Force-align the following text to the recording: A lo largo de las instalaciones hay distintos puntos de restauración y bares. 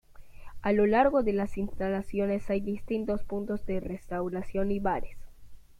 A 0.63 0.71
lo 0.71 0.87
largo 0.87 1.21
de 1.21 1.31
las 1.31 1.59
instalaciones 1.59 2.49
hay 2.49 2.59
distintos 2.59 3.21
puntos 3.23 3.67
de 3.67 3.79
restauración 3.79 4.71
y 4.71 4.79
bares. 4.79 5.15